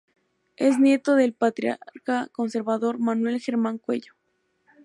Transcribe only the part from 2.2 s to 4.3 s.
conservador Manuel Germán Cuello.